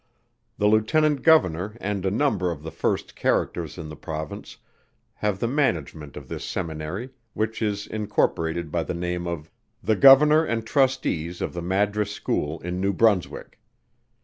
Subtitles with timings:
[0.57, 4.57] The Lieutenant Governor and a number of the first characters in the Province,
[5.13, 9.51] have the management of this seminary, which is incorporated by the name of
[9.83, 13.59] "The Governor and Trustees of the Madras School in New Brunswick."